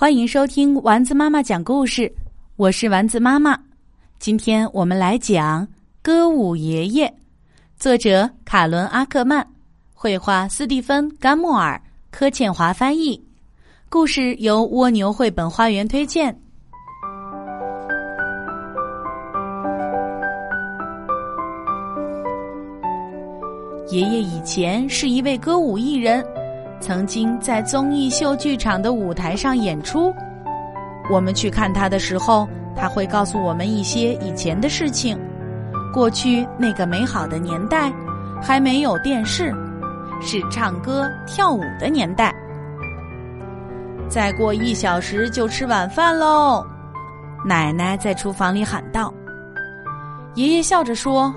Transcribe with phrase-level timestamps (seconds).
[0.00, 2.08] 欢迎收听丸子妈妈讲故事，
[2.54, 3.58] 我是丸子妈妈。
[4.20, 5.66] 今天我们来讲
[6.00, 7.08] 《歌舞爷爷》，
[7.76, 9.44] 作者卡伦·阿克曼，
[9.92, 11.82] 绘画斯蒂芬·甘莫尔，
[12.12, 13.20] 柯倩华翻译。
[13.88, 16.32] 故事由蜗牛绘本花园推荐。
[23.90, 26.24] 爷爷以前是一位歌舞艺人。
[26.80, 30.14] 曾经在综艺秀剧场的舞台上演出，
[31.10, 35.18] 我们去看他的时候，他会告诉我们一些以前的事情。
[35.92, 37.92] 过去那个美好的年代，
[38.40, 39.52] 还没有电视，
[40.20, 42.34] 是唱歌跳舞的年代。
[44.08, 46.64] 再过一小时就吃晚饭喽，
[47.44, 49.12] 奶奶在厨房里喊道。
[50.34, 51.34] 爷爷笑着说：“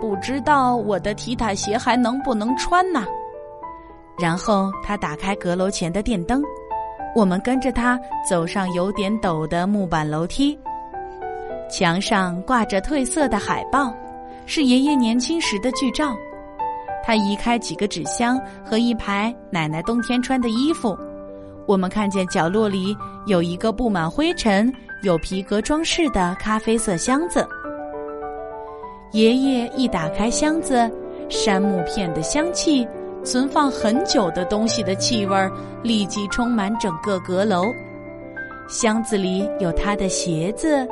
[0.00, 3.04] 不知道我的踢踏鞋还能不能穿呢？”
[4.18, 6.42] 然后他打开阁楼前的电灯，
[7.14, 10.58] 我们跟着他走上有点陡的木板楼梯。
[11.70, 13.94] 墙上挂着褪色的海报，
[14.46, 16.16] 是爷爷年轻时的剧照。
[17.04, 20.98] 他移开几个纸箱和一排奶奶冬天穿的衣服，
[21.66, 22.96] 我们看见角落里
[23.26, 24.70] 有一个布满灰尘、
[25.02, 27.46] 有皮革装饰的咖啡色箱子。
[29.12, 30.90] 爷爷一打开箱子，
[31.30, 32.86] 杉木片的香气。
[33.24, 35.50] 存放很久的东西的气味
[35.82, 37.64] 立即充满整个阁楼。
[38.68, 40.86] 箱子里有他的鞋子，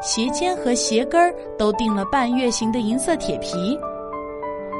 [0.00, 3.78] 鞋尖和鞋跟儿都钉了半月形的银色铁皮。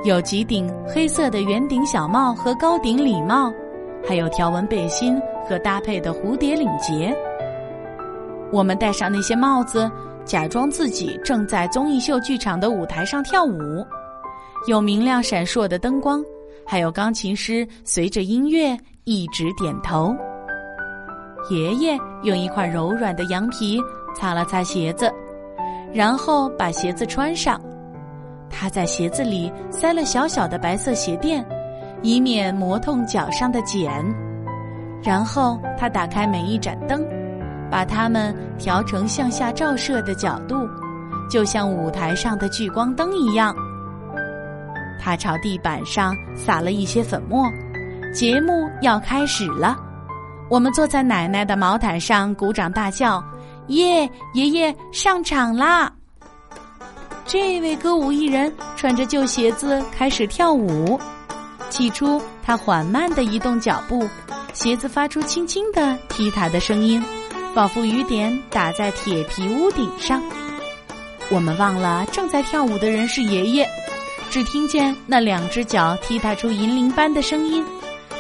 [0.05, 3.53] 有几顶黑色的圆顶小帽和高顶礼帽，
[4.06, 7.12] 还有条纹背心和搭配的蝴蝶领结。
[8.53, 9.91] 我们戴上那些帽子，
[10.25, 13.84] 假装自己正在综艺秀剧场的舞台上跳舞，
[14.69, 16.25] 有明亮闪烁的灯光。
[16.70, 20.14] 还有钢琴师随着音乐一直点头。
[21.48, 23.80] 爷爷用一块柔软的羊皮
[24.14, 25.10] 擦了擦鞋子，
[25.94, 27.58] 然后把鞋子穿上。
[28.50, 31.43] 他在鞋子里塞了小小的白色鞋垫，
[32.03, 33.91] 以免磨痛脚上的茧。
[35.03, 37.03] 然后他打开每一盏灯，
[37.70, 40.69] 把它们调成向下照射的角度，
[41.31, 43.56] 就像舞台上的聚光灯一样。
[45.08, 47.50] 他朝地板上撒了一些粉末，
[48.12, 49.74] 节目要开始了。
[50.50, 53.24] 我们坐在奶奶的毛毯上，鼓掌大叫
[53.69, 54.06] ：“耶！
[54.34, 55.91] 爷爷上场啦！”
[57.24, 61.00] 这位歌舞艺人穿着旧鞋子开始跳舞。
[61.70, 64.06] 起初，他缓慢的移动脚步，
[64.52, 67.02] 鞋子发出轻轻的踢踏的声音，
[67.54, 70.22] 仿佛雨点打在铁皮屋顶上。
[71.30, 73.66] 我们忘了正在跳舞的人是爷爷。
[74.31, 77.65] 只听见那两只脚踢踏出银铃般的声音，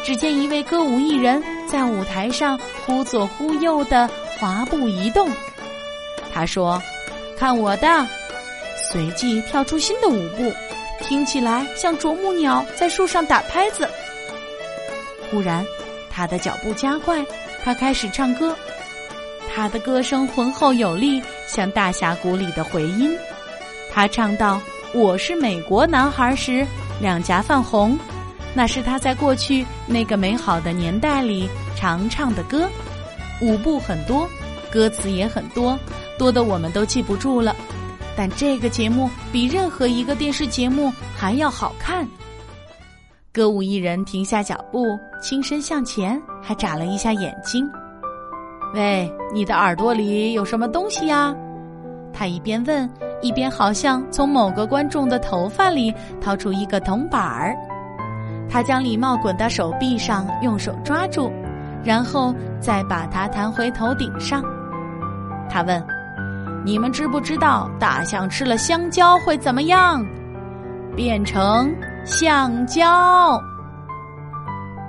[0.02, 4.08] 只见一位歌舞艺人在舞台上忽左忽右的
[4.38, 5.28] 滑步移动。
[6.32, 6.82] 他说
[7.38, 8.06] ：“看我的！”
[8.90, 10.50] 随即跳出新的舞步，
[11.02, 13.86] 听起来像啄木鸟在树上打拍子。
[15.30, 15.64] 忽然，
[16.10, 17.22] 他的脚步加快，
[17.62, 18.56] 他开始唱歌。
[19.54, 23.14] 他的歌声浑厚有力，像大峡谷里的回音。
[23.92, 24.58] 他唱道。
[24.94, 26.66] 我是美国男孩时，
[26.98, 27.96] 两颊泛红，
[28.54, 32.66] 那是他在过去那个美好的年代里常唱的歌。
[33.42, 34.26] 舞步很多，
[34.72, 35.78] 歌词也很多，
[36.18, 37.54] 多的我们都记不住了。
[38.16, 42.08] 但这个节目比任何一个电视节目还要好看。
[43.30, 44.86] 歌舞艺人停下脚步，
[45.22, 47.68] 轻身向前，还眨了一下眼睛。
[48.74, 51.36] 喂，你的耳朵里有什么东西呀？
[52.18, 52.90] 他一边问。
[53.20, 57.52] 一边好像从某个观众的头发里掏出一个铜板儿，
[58.48, 61.32] 他将礼帽滚到手臂上，用手抓住，
[61.82, 64.40] 然后再把它弹回头顶上。
[65.50, 65.84] 他问
[66.64, 70.00] ：“你们知不知道大象吃了香蕉会怎么样？
[70.94, 71.68] 变成
[72.04, 73.42] 橡胶？”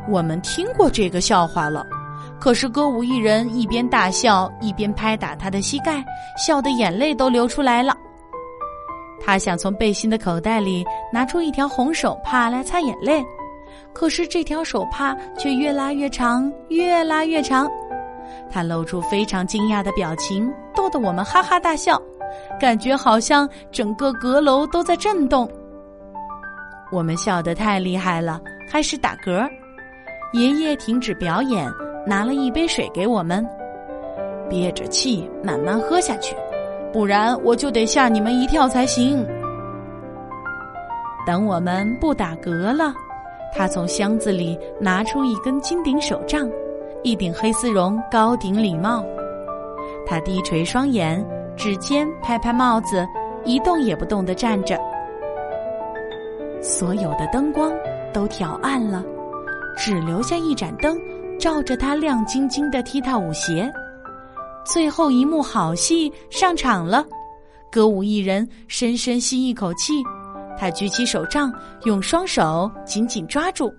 [0.07, 1.83] 我们听过这个笑话了，
[2.39, 6.03] 可是歌舞艺人一边大笑一边拍打他的膝盖，
[6.37, 7.95] 笑得眼泪都流出来了。
[9.21, 13.23] 他想从背心的口袋里拿出一条红手帕来擦眼泪，
[13.93, 17.69] 可是这条手帕却越拉越长，越拉越长。
[18.49, 22.01] 他露出非常惊讶的表情，逗得我们哈哈大笑，
[22.59, 25.47] 感觉好像整个阁楼都在震动。
[26.91, 29.47] 我们笑得太厉害了，开始打嗝。
[30.33, 31.71] 爷爷停止表演，
[32.05, 33.47] 拿了一杯水给我们，
[34.49, 36.35] 憋着气慢慢喝下去。
[36.91, 39.25] 不然我就得吓你们一跳才行。
[41.27, 42.91] 等我们不打嗝了，
[43.53, 46.49] 他从箱子里拿出一根金顶手杖，
[47.03, 49.05] 一顶黑丝绒高顶礼帽。
[50.07, 51.23] 他低垂双眼，
[51.55, 53.07] 指尖拍拍帽子，
[53.45, 54.75] 一动也不动地站着。
[56.61, 57.71] 所有的灯光
[58.11, 59.03] 都调暗了，
[59.77, 60.97] 只留下一盏灯
[61.39, 63.71] 照着他亮晶晶的踢踏舞鞋。
[64.65, 67.03] 最后一幕好戏上场了，
[67.71, 70.03] 歌舞艺人深深吸一口气，
[70.59, 71.51] 他举起手杖，
[71.85, 73.73] 用双手紧紧抓住。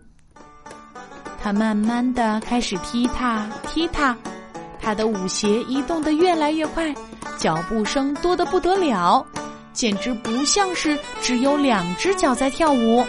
[1.41, 4.17] 他慢慢的开始踢踏踢踏，
[4.81, 6.93] 他的舞鞋移动的越来越快，
[7.39, 9.25] 脚步声多得不得了。
[9.73, 13.05] 简直不像是只有两只脚在跳舞，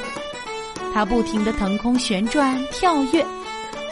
[0.93, 3.25] 他不停地腾空旋转跳跃，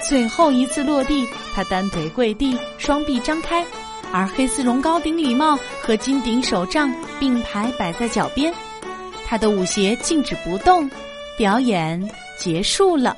[0.07, 3.65] 最后一次落地，他单腿跪地，双臂张开，
[4.11, 8.53] 而黑丝绒高顶礼帽和金顶手杖并排摆在脚边，
[9.27, 10.89] 他的舞鞋静止不动，
[11.37, 13.15] 表演结束了。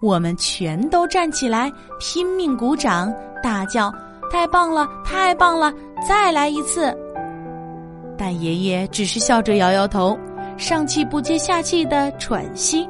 [0.00, 3.92] 我们全都站起来，拼命鼓掌，大叫
[4.30, 5.72] ：“太棒了，太棒了，
[6.06, 6.96] 再来一次！”
[8.18, 10.18] 但爷爷只是笑着摇摇头，
[10.56, 12.86] 上气不接下气的喘息。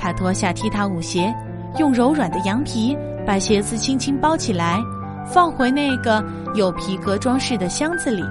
[0.00, 1.32] 他脱下踢踏舞鞋，
[1.78, 4.80] 用柔软的羊皮把鞋子轻轻包起来，
[5.26, 6.24] 放回那个
[6.54, 8.24] 有皮革装饰的箱子里。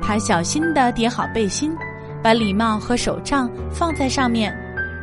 [0.00, 1.76] 他小心地叠好背心，
[2.22, 4.56] 把礼帽和手杖放在上面，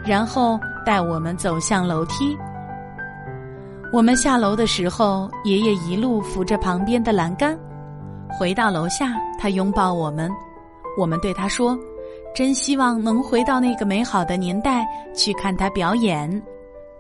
[0.05, 2.37] 然后带我们走向楼梯。
[3.91, 7.57] 我们下楼的时候，爷爷一路扶着旁边的栏杆。
[8.39, 10.31] 回到楼下，他拥抱我们，
[10.97, 11.77] 我们对他说
[12.33, 16.41] ：“真希望能回到那个美好的年代去看他表演，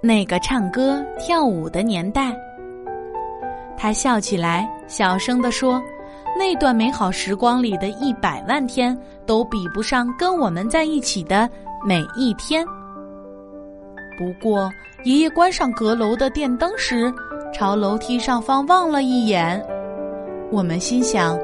[0.01, 2.35] 那个唱歌跳舞的年代。”
[3.77, 5.81] 他笑起来，小声地说
[6.37, 11.49] ：“那段美好时光里的一百万天，都比不上跟我们在一起的
[11.85, 12.65] 每一天。”
[14.19, 14.69] 不过，
[15.05, 17.09] 爷爷关上阁楼的电灯时，
[17.53, 19.65] 朝楼梯上方望了一眼。
[20.51, 21.39] 我们心想，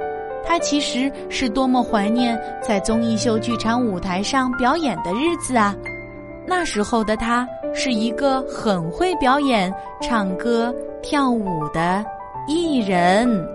[0.48, 5.76] 他其实是多么怀念在综艺秀剧场舞台上表演的日子啊！
[6.48, 12.06] 那时候的他是一个很会表演、唱歌、跳舞的
[12.48, 13.55] 艺人。